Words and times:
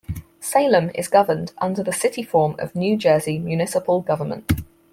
Salem 0.39 0.89
is 0.95 1.07
governed 1.07 1.53
under 1.59 1.83
the 1.83 1.93
City 1.93 2.23
form 2.23 2.55
of 2.57 2.73
New 2.73 2.97
Jersey 2.97 3.37
municipal 3.37 4.01
government. 4.01 4.51